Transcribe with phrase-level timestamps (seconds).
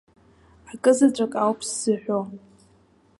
[0.71, 2.19] Акызаҵәык ауп сзыҳәо.